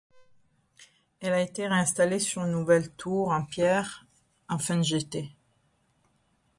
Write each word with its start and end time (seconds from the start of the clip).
Elle 1.19 1.31
a 1.33 1.41
été 1.43 1.67
réinstallée 1.67 2.17
sur 2.17 2.41
une 2.43 2.49
nouvelle 2.51 2.89
tour 2.93 3.29
en 3.29 3.45
pierre 3.45 4.07
en 4.49 4.57
fin 4.57 4.77
de 4.77 4.81
jetée. 4.81 5.29